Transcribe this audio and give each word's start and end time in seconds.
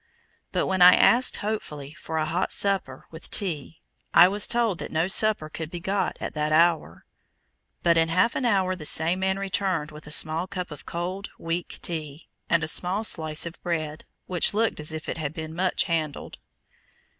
but 0.51 0.65
when 0.65 0.81
I 0.81 0.95
asked 0.95 1.37
hopefully 1.45 1.93
for 1.93 2.17
a 2.17 2.25
hot 2.25 2.51
supper, 2.51 3.05
with 3.11 3.29
tea, 3.29 3.83
I 4.15 4.27
was 4.29 4.47
told 4.47 4.79
that 4.79 4.89
no 4.91 5.07
supper 5.07 5.47
could 5.47 5.69
be 5.69 5.79
got 5.79 6.17
at 6.19 6.33
that 6.33 6.51
hour; 6.51 7.05
but 7.83 7.97
in 7.97 8.07
half 8.09 8.35
an 8.35 8.43
hour 8.43 8.75
the 8.75 8.87
same 8.87 9.19
man 9.19 9.37
returned 9.37 9.91
with 9.91 10.07
a 10.07 10.11
small 10.11 10.47
cup 10.47 10.71
of 10.71 10.87
cold, 10.87 11.29
weak 11.37 11.77
tea, 11.83 12.27
and 12.49 12.63
a 12.63 12.67
small 12.67 13.03
slice 13.03 13.45
of 13.45 13.61
bread, 13.61 14.05
which 14.25 14.55
looked 14.55 14.79
as 14.79 14.91
if 14.91 15.07
it 15.07 15.19
had 15.19 15.35
been 15.35 15.53
much 15.53 15.83
handled. 15.83 16.39